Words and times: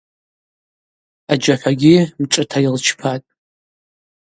Аджьахӏвагьи 1.31 1.95
мшӏыта 2.21 2.57
йылчпатӏ. 2.63 3.25